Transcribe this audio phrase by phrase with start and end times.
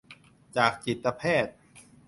[0.57, 1.55] จากจิตแพทย์